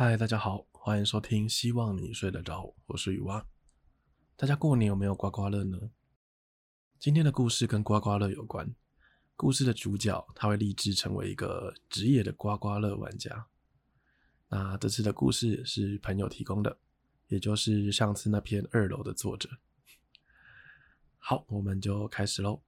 [0.00, 1.48] 嗨，大家好，欢迎收听。
[1.48, 3.44] 希望你睡得着，我是雨蛙。
[4.36, 5.90] 大家过年有没有刮刮乐呢？
[7.00, 8.72] 今天的故事跟刮刮乐有关。
[9.34, 13.48] 故事的主角他会立志成为一个职业的刮刮乐玩家。
[14.50, 16.78] 那这次的故事是朋友提供的，
[17.26, 19.50] 也就是上次那篇二楼的作者。
[21.16, 22.62] 好，我们就开始喽。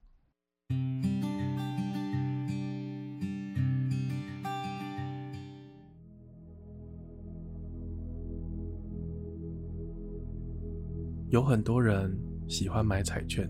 [11.30, 12.12] 有很多人
[12.48, 13.48] 喜欢买彩券，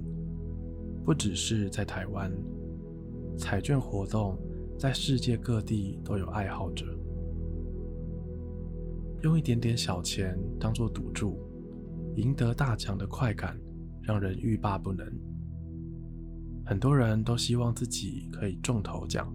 [1.02, 2.30] 不只是在台湾，
[3.38, 4.38] 彩券活动
[4.78, 6.84] 在世界各地都有爱好者。
[9.22, 11.38] 用一点点小钱当做赌注，
[12.16, 13.58] 赢得大奖的快感
[14.02, 15.10] 让人欲罢不能。
[16.66, 19.34] 很多人都希望自己可以中头奖，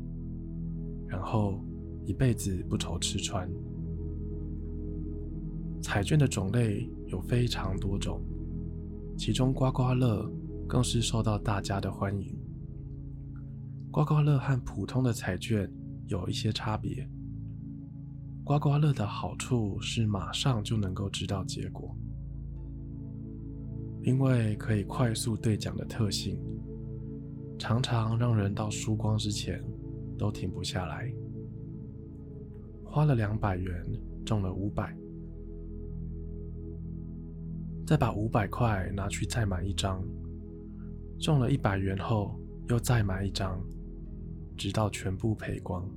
[1.08, 1.60] 然后
[2.06, 3.50] 一辈子不愁吃穿。
[5.82, 8.22] 彩券的种类有非常多种。
[9.18, 10.30] 其中刮刮乐
[10.68, 12.38] 更是受到大家的欢迎。
[13.92, 15.72] 刮刮乐和普通的彩券
[16.08, 17.10] 有一些差别。
[18.44, 21.96] 刮刮乐的好处是马上就能够知道结果，
[24.04, 26.40] 因为可以快速兑奖的特性，
[27.58, 29.64] 常常让人到输光之前
[30.18, 31.12] 都停不下来。
[32.84, 33.84] 花了两百元，
[34.26, 34.96] 中了五百。
[37.86, 40.04] 再把五百块拿去再买一张，
[41.20, 43.64] 中了一百元后又再买一张，
[44.58, 45.88] 直到全部赔光。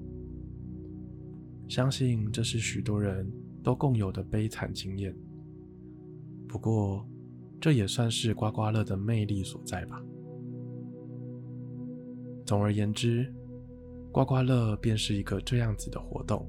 [1.66, 3.30] 相信这是许多人
[3.62, 5.16] 都共有的悲惨经验。
[6.46, 7.06] 不过，
[7.58, 10.02] 这也算是刮刮乐的魅力所在吧。
[12.44, 13.32] 总而言之，
[14.12, 16.46] 刮刮乐便是一个这样子的活动，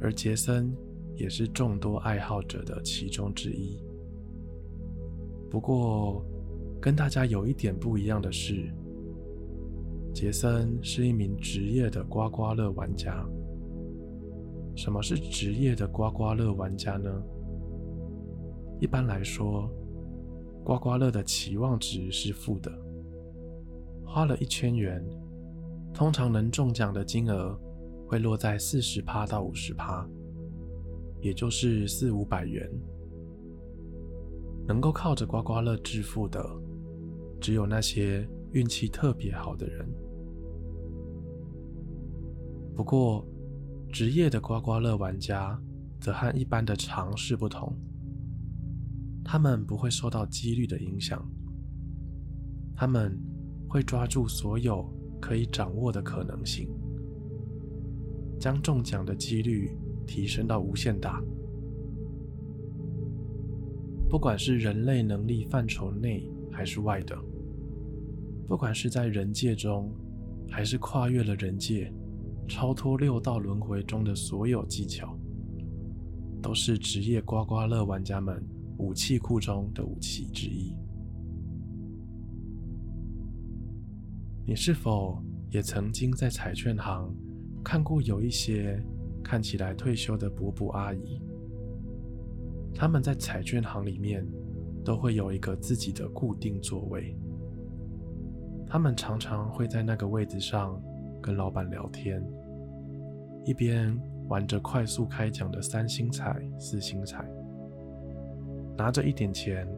[0.00, 0.72] 而杰森。
[1.22, 3.80] 也是众多爱好者的其中之一。
[5.48, 6.20] 不过，
[6.80, 8.68] 跟大家有一点不一样的是，
[10.12, 13.24] 杰森是一名职业的刮刮乐玩家。
[14.74, 17.08] 什么是职业的刮刮乐玩家呢？
[18.80, 19.70] 一般来说，
[20.64, 22.72] 刮刮乐的期望值是负的。
[24.04, 25.00] 花了一千元，
[25.94, 27.56] 通常能中奖的金额
[28.08, 30.04] 会落在四十趴到五十趴。
[31.22, 32.68] 也就是四五百元，
[34.66, 36.44] 能够靠着刮刮乐致富的，
[37.40, 39.88] 只有那些运气特别好的人。
[42.74, 43.24] 不过，
[43.88, 45.56] 职业的刮刮乐玩家
[46.00, 47.72] 则和一般的常识不同，
[49.24, 51.24] 他们不会受到几率的影响，
[52.74, 53.16] 他们
[53.68, 56.68] 会抓住所有可以掌握的可能性，
[58.40, 59.78] 将中奖的几率。
[60.06, 61.22] 提升到无限大，
[64.08, 67.18] 不管是人类能力范畴内还是外的，
[68.46, 69.90] 不管是在人界中，
[70.50, 71.92] 还是跨越了人界，
[72.46, 75.18] 超脱六道轮回中的所有技巧，
[76.42, 78.44] 都是职业刮刮乐玩家们
[78.78, 80.74] 武器库中的武器之一。
[84.44, 87.14] 你是否也曾经在彩券行
[87.64, 88.84] 看过有一些？
[89.22, 91.20] 看起来退休的伯伯阿姨，
[92.74, 94.26] 他们在彩券行里面
[94.84, 97.16] 都会有一个自己的固定座位。
[98.66, 100.82] 他们常常会在那个位置上
[101.20, 102.22] 跟老板聊天，
[103.44, 103.96] 一边
[104.28, 107.24] 玩着快速开奖的三星彩、四星彩，
[108.76, 109.68] 拿着一点钱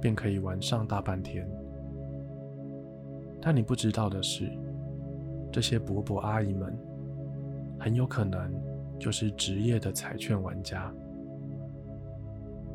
[0.00, 1.48] 便可以玩上大半天。
[3.40, 4.50] 但你不知道的是，
[5.50, 6.76] 这些伯伯阿姨们
[7.80, 8.67] 很有可能。
[8.98, 10.92] 就是职业的彩券玩家，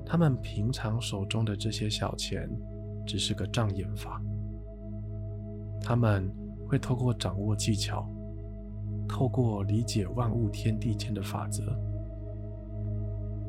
[0.06, 2.50] 他们平常手中的这些小钱，
[3.06, 4.22] 只是个障眼法。
[5.81, 6.31] 他们
[6.66, 8.07] 会透过掌握技巧，
[9.06, 11.62] 透过理解万物天地间的法则，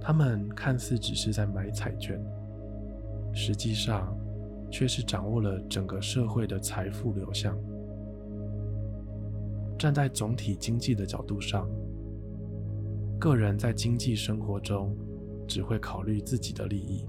[0.00, 2.20] 他们看似只是在买彩券，
[3.32, 4.12] 实际上
[4.68, 7.56] 却是掌握了整个社会的财富流向。
[9.78, 11.68] 站在总体经济的角度上。
[13.24, 14.94] 个人在经济生活中
[15.48, 17.06] 只会考虑自己的利益。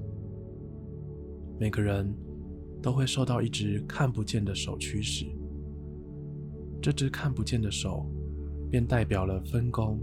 [1.59, 2.09] 每个人
[2.81, 5.25] 都会受到一只看不见的手驱使，
[6.81, 8.09] 这只看不见的手
[8.71, 10.00] 便代表了分工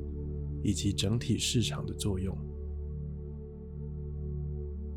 [0.62, 2.36] 以及整体市场的作用。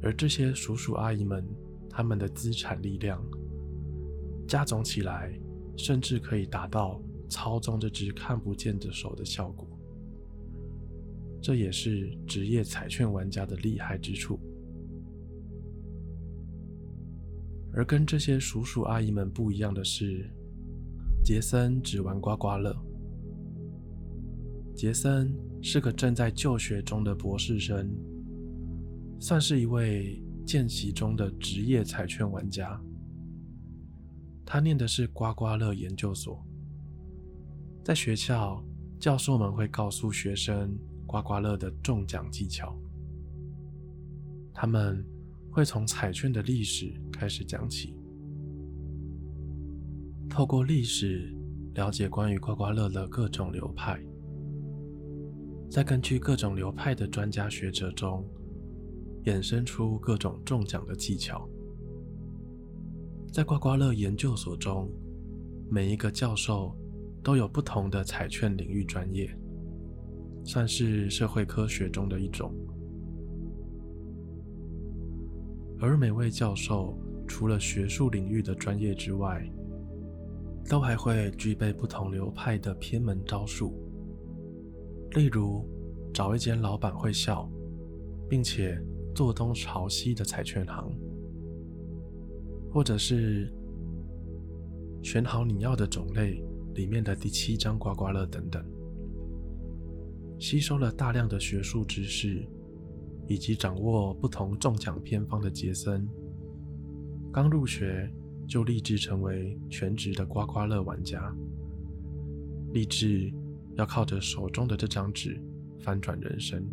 [0.02, 1.48] 而这些叔叔阿姨们，
[1.90, 3.26] 他们的资产力量
[4.46, 5.32] 加总起来，
[5.78, 9.66] 甚至可以达到操纵这只看不见的手的效果。
[11.46, 14.40] 这也是职业彩券玩家的厉害之处。
[17.72, 20.28] 而跟这些叔叔阿姨们不一样的是，
[21.24, 22.76] 杰森只玩刮刮乐。
[24.76, 25.32] 杰森
[25.62, 27.96] 是个正在就学中的博士生，
[29.20, 32.82] 算是一位见习中的职业彩券玩家。
[34.44, 36.44] 他念的是刮刮乐研究所。
[37.84, 38.66] 在学校，
[39.00, 40.76] 教授们会告诉学生
[41.16, 42.78] 刮刮乐的中奖技巧。
[44.54, 45.02] 他们
[45.50, 47.96] 会从彩券的历史开始讲起，
[50.30, 51.34] 透过历史
[51.76, 53.98] 了解关于刮刮乐的各种流派，
[55.70, 58.28] 再根据各种流派的专家学者中
[59.24, 61.48] 衍生出各种中奖的技巧。
[63.32, 64.92] 在刮刮乐研究所中，
[65.70, 66.76] 每一个教授
[67.24, 69.34] 都有不同的彩券领域专业，
[70.46, 72.54] 算是社会科学中的一种。
[75.80, 76.98] 而每位教授
[77.28, 79.46] 除了学术领域的专业之外，
[80.70, 83.74] 都还会具备不同流派的偏门招数。
[85.12, 85.68] 例如，
[86.14, 87.50] 找一间老板会笑，
[88.30, 88.82] 并且
[89.14, 90.92] 坐东朝西的彩券行，
[92.72, 93.52] 或者是
[95.04, 96.44] 选好你要的种类
[96.74, 98.64] 里面的第七张刮刮乐等等。
[100.46, 102.48] 吸收了大量的学术知识。
[103.28, 106.08] 以及掌握不同中奖偏方的杰森，
[107.34, 108.08] 刚入学
[108.48, 111.36] 就立志成为全职的刮刮乐玩家，
[112.72, 113.34] 立志
[113.74, 115.42] 要靠着手中的这张纸
[115.80, 116.64] 翻转人生。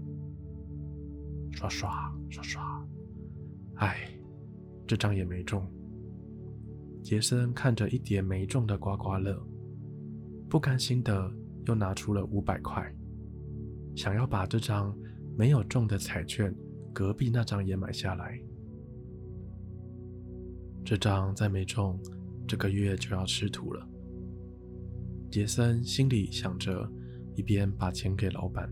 [1.53, 2.87] 刷刷刷刷，
[3.77, 4.13] 唉，
[4.87, 5.67] 这张也没中。
[7.03, 9.43] 杰森看着一叠没中的刮刮乐，
[10.51, 11.33] 不甘心的
[11.65, 12.95] 又拿出了五百块，
[13.95, 14.97] 想要把这张。
[15.35, 16.55] 没有中的彩券，
[16.93, 18.39] 隔壁那张也买下来。
[20.85, 21.99] 这张再没中，
[22.47, 23.89] 这个月就要吃土了。
[25.31, 26.87] 杰森心里想着，
[27.35, 28.71] 一边把钱给老板。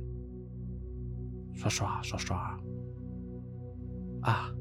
[1.55, 2.61] 刷刷刷刷，
[4.21, 4.55] 啊，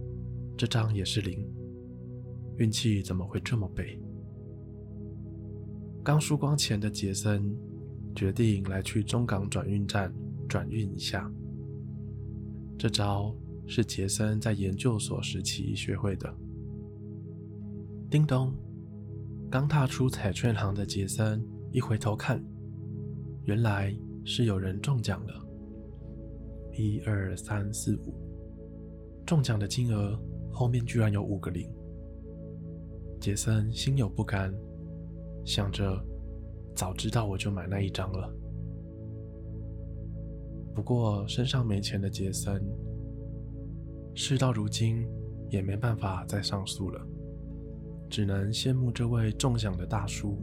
[0.58, 1.46] 这张也是零。
[2.56, 4.02] 运气怎么会这么背？
[6.02, 7.54] 刚输光钱的杰森
[8.16, 10.14] 决定来去中港转运站
[10.50, 11.32] 转运一下。
[12.78, 13.36] 这招
[13.68, 16.34] 是杰森在研究所时期学会的。
[18.10, 18.52] 叮咚，
[19.52, 22.44] 刚踏出彩券行的杰森一回头看，
[23.46, 25.46] 原来是有人中奖了。
[26.74, 28.14] 一二三四五，
[29.26, 30.20] 中奖的金额
[30.52, 31.70] 后面居然有五个零。
[33.20, 34.54] 杰森心有不甘，
[35.46, 36.02] 想着
[36.74, 38.34] 早知道我就买那一张了。
[40.80, 42.64] 不过，身上没钱的杰森，
[44.16, 45.06] 事到如今
[45.50, 47.06] 也没办法再上诉了，
[48.10, 50.42] 只能羡慕这位中奖的大叔。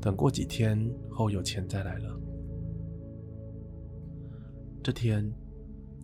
[0.00, 2.20] 等过几天后有钱再来了。
[4.84, 5.28] 这天，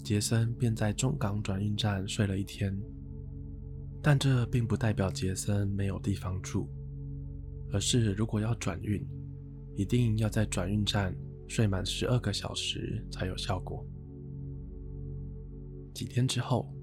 [0.03, 2.77] 杰森便在中港转运站睡了一天，
[4.03, 6.67] 但这并不代表杰森没有地方住，
[7.73, 9.01] 而是如果要转运，
[9.77, 11.15] 一定要在转运站。
[11.47, 13.87] 睡满十二个小时才有效果。
[15.95, 16.75] 几天之后，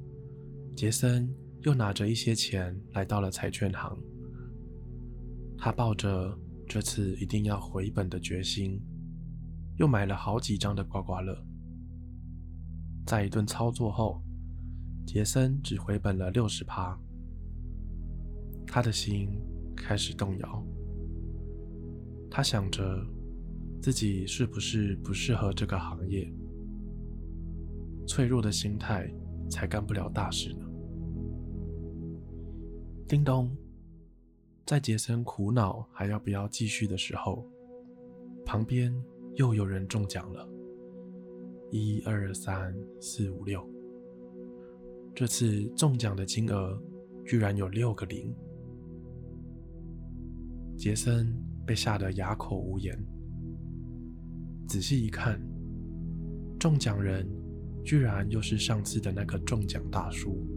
[0.75, 1.29] 杰森
[1.61, 3.97] 又拿着一些钱来到了彩券行。
[5.57, 6.37] 他抱着
[6.67, 8.81] 这次一定要回本的决心，
[9.77, 11.37] 又买了好几张的刮刮乐。
[13.05, 14.21] 在一顿操作后，
[15.05, 16.97] 杰森只回本了六十趴。
[18.65, 19.29] 他的心
[19.75, 20.65] 开始动摇。
[22.29, 23.05] 他想着。
[23.81, 26.31] 自己是不是不适合这个行业？
[28.05, 29.11] 脆弱的心态
[29.49, 30.65] 才干不了大事呢。
[33.07, 33.49] 叮咚，
[34.67, 37.43] 在杰森苦恼还要不要继续的时候，
[38.45, 38.93] 旁边
[39.33, 40.47] 又有人中奖了。
[41.71, 43.67] 一二三四五六，
[45.15, 46.79] 这次中奖的金额
[47.25, 48.31] 居然有六个零。
[50.77, 51.35] 杰森
[51.65, 52.95] 被吓得哑口无言。
[54.71, 55.37] 仔细一看，
[56.57, 57.27] 中奖人
[57.83, 60.47] 居然又是上次的那个中奖大叔。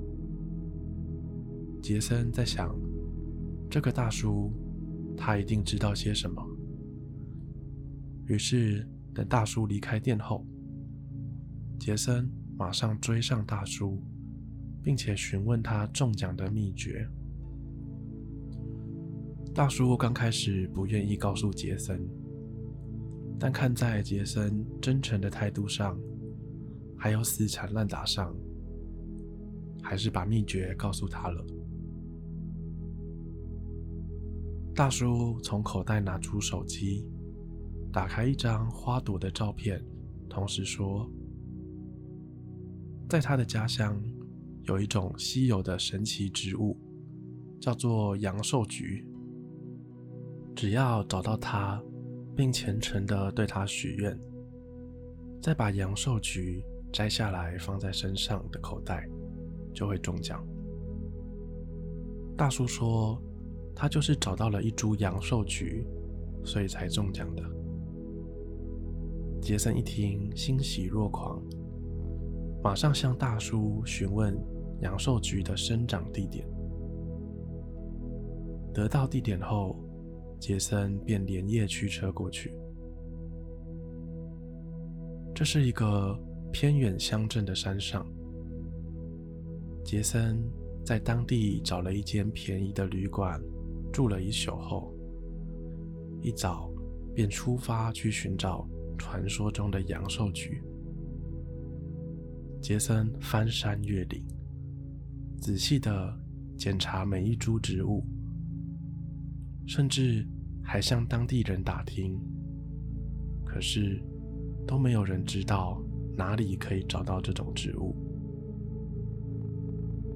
[1.82, 2.72] 杰森在想，
[3.68, 4.52] 这个大叔
[5.16, 6.40] 他一定知道些什么。
[8.26, 10.46] 于是等大叔离开店后，
[11.80, 14.00] 杰森马上追上大叔，
[14.80, 17.04] 并且询问他中奖的秘诀。
[19.52, 22.00] 大叔刚开始不愿意告诉杰森。
[23.38, 25.98] 但看在杰森真诚的态度上，
[26.96, 28.34] 还有死缠烂打上，
[29.82, 31.44] 还是把秘诀告诉他了。
[34.74, 37.06] 大叔从口袋拿出手机，
[37.92, 39.84] 打开一张花朵的照片，
[40.28, 41.08] 同时说
[43.08, 44.02] ：“在他的家乡，
[44.64, 46.76] 有一种稀有的神奇植物，
[47.60, 49.06] 叫做阳寿菊。
[50.56, 51.82] 只要找到它，
[52.36, 54.18] 并虔诚地对他许愿，
[55.40, 59.08] 再把阳寿菊摘下来放在身上的口袋，
[59.72, 60.46] 就会中奖。”
[62.36, 63.20] 大叔说。
[63.76, 65.84] 他就是找到了一株阳寿菊，
[66.44, 67.42] 所以才中奖的。
[69.42, 71.42] 杰森一听，欣喜若狂，
[72.62, 74.32] 马上向大叔询问
[74.80, 76.46] 阳寿菊的生长地点。
[78.72, 79.76] 得到地点后，
[80.38, 82.54] 杰森便连夜驱车过去。
[85.34, 86.18] 这是一个
[86.52, 88.06] 偏远乡镇的山上，
[89.84, 90.42] 杰森
[90.84, 93.40] 在当地找了一间便宜的旅馆。
[93.92, 94.92] 住了一宿后，
[96.20, 96.68] 一早
[97.14, 100.60] 便出发去寻找传说中的阳寿菊。
[102.60, 104.26] 杰森翻山越岭，
[105.40, 106.20] 仔细地
[106.58, 108.04] 检查每一株植物，
[109.66, 110.26] 甚至
[110.62, 112.20] 还向当地人打听，
[113.44, 114.02] 可是
[114.66, 115.82] 都没有人知道
[116.16, 117.94] 哪里可以找到这种植物。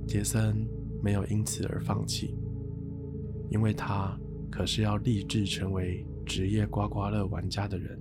[0.06, 0.66] 杰森
[1.02, 2.36] 没有因此而放弃。
[3.50, 4.14] 因为他
[4.50, 7.98] 可是要立志成为职业刮刮乐玩家的人。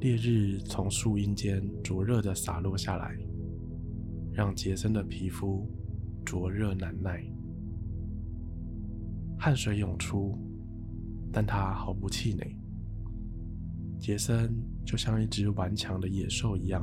[0.00, 3.16] 烈日从树荫间灼热地洒落下来，
[4.32, 5.64] 让杰森的皮肤
[6.24, 7.24] 灼热难耐，
[9.44, 10.38] 汗水涌出，
[11.30, 12.56] 但他毫不气馁。
[14.00, 14.50] 杰森
[14.86, 16.82] 就像一只顽强的野兽一样，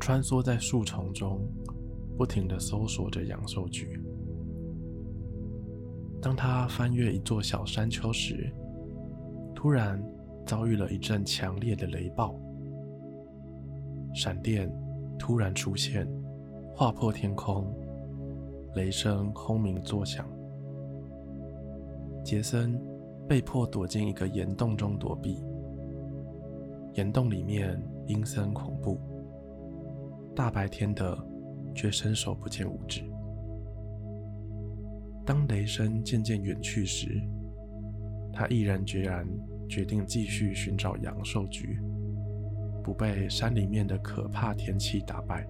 [0.00, 1.46] 穿梭在树丛中，
[2.16, 4.00] 不停地搜索着阳寿菊。
[6.22, 8.50] 当他翻越一座小山丘时，
[9.54, 10.02] 突然
[10.46, 12.34] 遭遇了一阵强烈的雷暴，
[14.14, 14.72] 闪电
[15.18, 16.08] 突然出现，
[16.74, 17.70] 划破天空，
[18.74, 20.26] 雷声轰鸣作响。
[22.26, 22.76] 杰森
[23.28, 25.44] 被迫躲进一个岩洞中躲避，
[26.94, 28.98] 岩洞里面阴森恐怖，
[30.34, 31.16] 大白天的
[31.72, 33.04] 却伸手不见五指。
[35.24, 37.22] 当雷声渐渐远去时，
[38.32, 39.24] 他毅然决然
[39.68, 41.78] 决定继续寻找阳寿菊，
[42.82, 45.46] 不被山里面的可怕天气打败。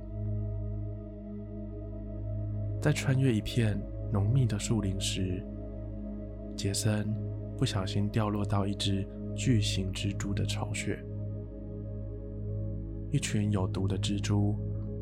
[2.83, 3.81] 在穿越一片
[4.13, 5.43] 浓密的树林时，
[6.57, 7.07] 杰森
[7.59, 10.99] 不小心掉落到一只巨型蜘蛛的巢穴，
[13.13, 14.57] 一群有毒的蜘蛛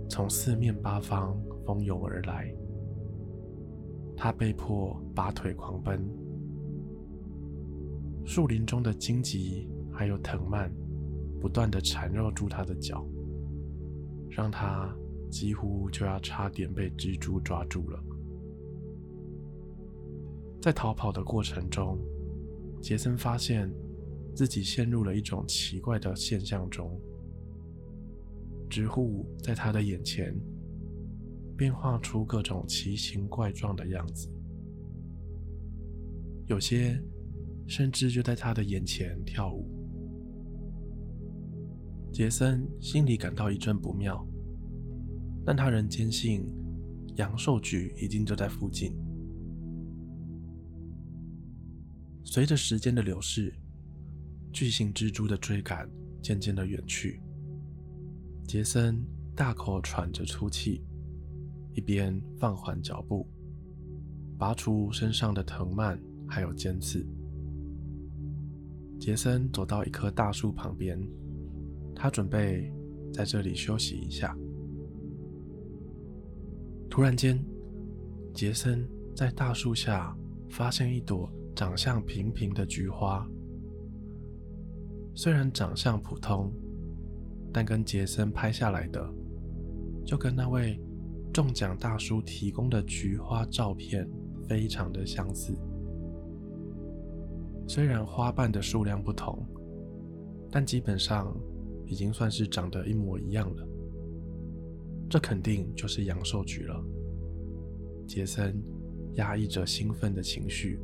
[0.08, 2.52] 从四面八方蜂拥而来。
[4.16, 6.04] 他被迫拔腿狂奔，
[8.24, 10.72] 树林中的荆棘还有藤蔓
[11.40, 13.06] 不断的缠绕住他的脚，
[14.28, 14.92] 让他
[15.30, 18.02] 几乎就要差点被蜘蛛抓住了。
[20.64, 21.98] 在逃跑的过程中，
[22.80, 23.70] 杰森发现
[24.34, 26.98] 自己陷入了一种奇怪的现象中，
[28.70, 30.34] 植物在他的眼前。
[31.54, 34.26] 变化出各种奇形怪状的样子，
[36.46, 36.98] 有些
[37.66, 39.68] 甚至就在他的眼前跳舞。
[42.10, 44.26] 杰森心里感到一阵不妙，
[45.44, 46.50] 但他仍坚信
[47.16, 48.96] 阳寿菊一定就在附近。
[52.24, 53.54] 随着时间的流逝，
[54.52, 55.88] 巨型蜘蛛的追赶
[56.22, 57.20] 渐渐的远去，
[58.46, 59.00] 杰森
[59.36, 60.82] 大口喘着粗气。
[61.76, 63.28] 一边放缓脚步，
[64.38, 67.04] 拔除身上的藤蔓还有尖刺。
[69.00, 70.96] 杰森走到一棵大树旁边，
[71.92, 72.72] 他准备
[73.12, 74.36] 在这里休息一下。
[76.88, 77.44] 突然间，
[78.32, 80.16] 杰森在大树下
[80.48, 83.26] 发现一朵长相平平的菊花，
[85.14, 86.52] 虽然长相普通，
[87.52, 89.08] 但跟杰森拍下来的
[90.04, 90.80] 就跟那位。
[91.32, 94.08] 中奖大叔提供的菊花照片
[94.46, 95.52] 非常的相似，
[97.66, 99.44] 虽然花瓣的数量不同，
[100.48, 101.36] 但基本上
[101.86, 103.66] 已经算是长得一模一样了。
[105.10, 106.80] 这肯定就是阳寿菊了。
[108.06, 108.56] 杰森
[109.14, 110.78] 压抑着兴奋的情绪，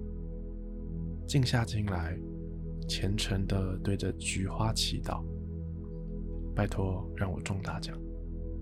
[1.31, 2.19] 静下心来，
[2.89, 5.23] 虔诚地对着菊花祈祷。
[6.57, 7.97] 拜托让我中大奖，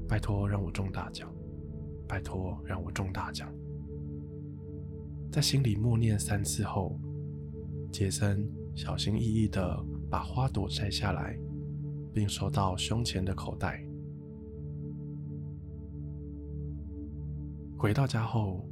[0.06, 1.34] 拜托让我中大奖，
[2.06, 3.50] 拜托让我中大奖。
[5.32, 7.00] 在心里默念三次后，
[7.90, 11.38] 杰森小心翼翼地把花朵摘下来，
[12.12, 13.82] 并收到胸前的口袋。
[17.78, 18.68] 回到家后，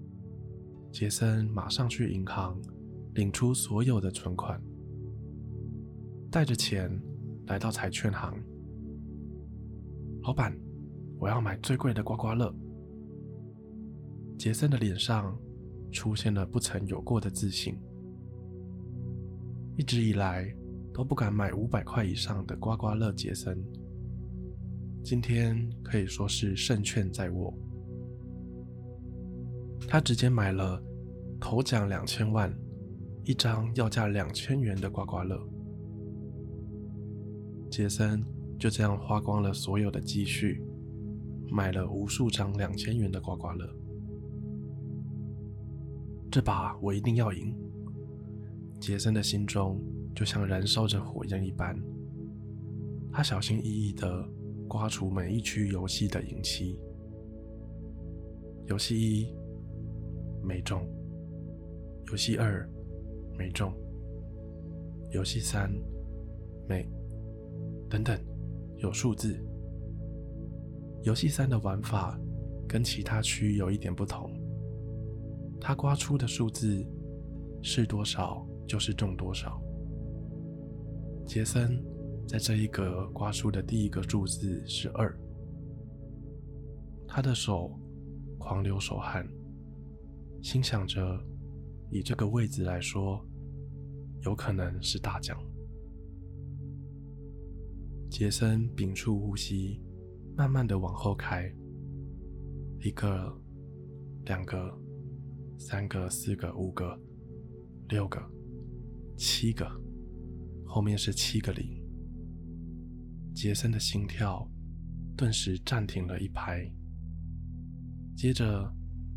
[0.93, 2.61] 杰森马上去银行
[3.17, 4.63] 领出所有的存款，
[6.31, 6.91] 带着钱
[7.47, 8.39] 来到彩券行。
[10.23, 10.55] 老板，
[11.19, 12.55] 我要买最贵的刮刮乐。
[14.39, 15.35] 杰森的脸上
[15.91, 17.75] 出现了不曾有过的自信。
[19.79, 20.55] 一直以来
[20.93, 23.59] 都不敢买五百块以上的刮刮乐，杰森
[25.03, 27.57] 今天可以说是胜券在握。
[29.89, 30.83] 他直接买了
[31.41, 32.55] 头奖两千万，
[33.27, 35.37] 一张要价两千元的刮刮乐。
[37.69, 38.25] 杰森
[38.57, 40.63] 就这样花光了所有的积蓄，
[41.51, 43.69] 买了无数张两千元的刮刮乐。
[46.31, 47.53] 这把我一定要赢！
[48.79, 49.83] 杰森的心中
[50.15, 51.77] 就像燃烧着火焰一般。
[53.11, 54.25] 他小心翼翼地
[54.69, 56.79] 刮除每一区游戏的银漆。
[58.67, 59.35] 游戏一
[60.45, 60.89] 没中，
[62.09, 62.69] 游戏二
[63.37, 63.73] 没中，
[65.11, 65.71] 游戏三
[66.69, 66.89] 没，
[67.89, 68.19] 等等。
[68.79, 69.35] 有数字。
[71.03, 72.21] 游戏三的玩法
[72.69, 74.31] 跟其他区有一点不同，
[75.59, 76.87] 它刮出的数字
[77.63, 79.59] 是多少就是中多少。
[81.25, 81.83] 杰森
[82.29, 85.19] 在这一格刮出的第一个数字是二，
[87.09, 87.81] 他的手
[88.39, 89.27] 狂流手汗，
[90.43, 91.19] 心想着
[91.91, 93.25] 以这个位置来说，
[94.23, 95.39] 有可能是大奖。
[98.11, 99.81] 杰森屏住呼吸，
[100.37, 101.53] 慢慢的往后开，
[102.81, 103.33] 一个、
[104.25, 104.73] 两个、
[105.59, 106.99] 三个、四个、五个、
[107.89, 108.21] 六个、
[109.17, 109.69] 七个，
[110.65, 111.83] 后面是七个零。
[113.35, 114.49] 杰森的心跳
[115.17, 116.73] 顿时暂停了一拍，
[118.17, 118.73] 接着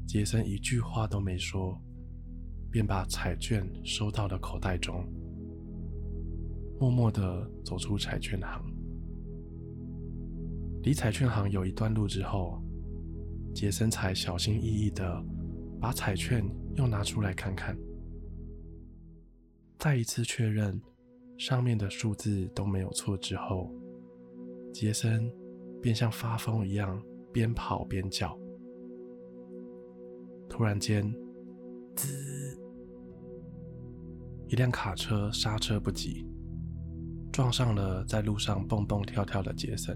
[0.05, 1.81] 杰森一句话都没说，
[2.71, 5.03] 便把彩券收到了口袋中，
[6.79, 8.63] 默默的走出彩券行。
[10.83, 12.61] 离彩券行有一段路之后，
[13.53, 15.23] 杰森才小心翼翼地
[15.79, 16.43] 把彩券
[16.75, 17.77] 又拿出来看看，
[19.77, 20.79] 再一次确认
[21.37, 23.69] 上面的数字都没有错之后，
[24.73, 25.29] 杰森
[25.81, 27.01] 便像发疯一样
[27.33, 28.37] 边跑边叫。
[30.47, 31.13] 突然间，
[31.95, 32.38] 滋！
[34.49, 36.25] 一辆卡车刹车不及，
[37.31, 39.95] 撞上了在路上蹦蹦跳跳的杰森。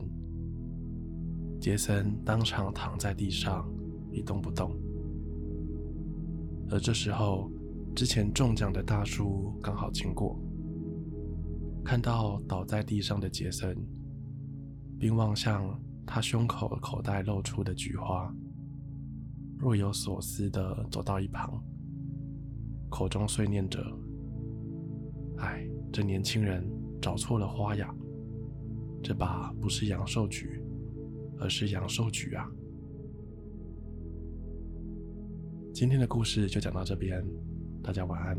[1.59, 3.67] 杰森当场躺在地上
[4.11, 4.77] 一动不动，
[6.69, 7.49] 而这时候，
[7.95, 10.39] 之前中奖的大叔刚好经过，
[11.83, 13.75] 看到倒在地上的杰森，
[14.99, 18.31] 并望向他胸口口袋露出的菊花，
[19.57, 21.59] 若有所思地走到一旁，
[22.91, 23.83] 口中碎念着
[25.37, 26.67] ：“哎，这年轻人
[27.01, 27.93] 找错了花呀，
[29.01, 30.59] 这把不是阳寿菊。”
[31.39, 32.49] 而是阳寿菊啊！
[35.73, 37.21] 今天的故事就讲到这边，
[37.81, 38.37] 大家晚安。